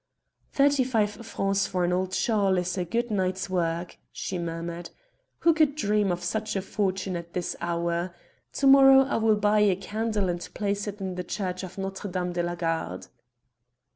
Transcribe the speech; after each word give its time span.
"Thirty 0.51 0.83
five 0.83 1.11
francs 1.11 1.67
for 1.67 1.83
an 1.83 1.93
old 1.93 2.15
shawl 2.15 2.57
is 2.57 2.75
a 2.75 2.83
good 2.83 3.11
night's 3.11 3.51
work," 3.51 3.97
she 4.11 4.39
murmured. 4.39 4.89
"Who 5.41 5.53
could 5.53 5.75
dream 5.75 6.11
of 6.11 6.23
such 6.23 6.57
fortune 6.57 7.15
at 7.15 7.33
this 7.33 7.55
hour? 7.61 8.15
To 8.53 8.65
morrow 8.65 9.01
I 9.03 9.17
will 9.17 9.35
buy 9.35 9.59
a 9.59 9.75
candle 9.75 10.27
and 10.27 10.49
place 10.55 10.87
it 10.87 11.01
in 11.01 11.13
the 11.13 11.23
church 11.23 11.61
of 11.61 11.77
Notre 11.77 12.09
Dame 12.09 12.33
de 12.33 12.41
la 12.41 12.55
Garde." 12.55 13.09